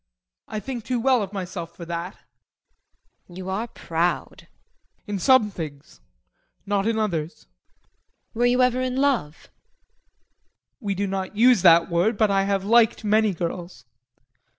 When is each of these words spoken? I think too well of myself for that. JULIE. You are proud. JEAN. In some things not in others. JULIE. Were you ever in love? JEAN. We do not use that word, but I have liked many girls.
I 0.47 0.59
think 0.59 0.83
too 0.83 0.99
well 0.99 1.21
of 1.21 1.31
myself 1.31 1.75
for 1.77 1.85
that. 1.85 2.17
JULIE. 3.27 3.37
You 3.37 3.49
are 3.51 3.67
proud. 3.67 4.39
JEAN. 4.39 5.05
In 5.05 5.19
some 5.19 5.51
things 5.51 6.01
not 6.65 6.87
in 6.87 6.97
others. 6.97 7.45
JULIE. 8.33 8.39
Were 8.39 8.45
you 8.47 8.63
ever 8.63 8.81
in 8.81 8.95
love? 8.95 9.35
JEAN. 9.43 9.51
We 10.79 10.95
do 10.95 11.05
not 11.05 11.35
use 11.37 11.61
that 11.61 11.91
word, 11.91 12.17
but 12.17 12.31
I 12.31 12.45
have 12.45 12.63
liked 12.65 13.03
many 13.03 13.31
girls. 13.35 13.85